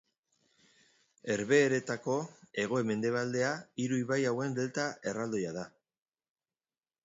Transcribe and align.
Herbehereetako 1.33 2.15
hego-mendebaldea 2.63 3.53
hiru 3.85 4.03
ibai 4.07 4.21
hauen 4.33 4.59
delta 4.61 4.89
erraldoia 5.13 5.57
da. 5.63 5.71